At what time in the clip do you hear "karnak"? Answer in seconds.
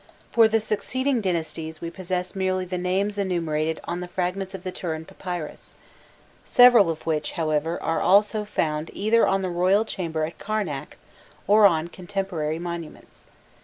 10.39-10.97